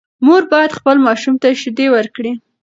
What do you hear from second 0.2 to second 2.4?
مور باید خپل ماشوم ته شیدې ورکړي.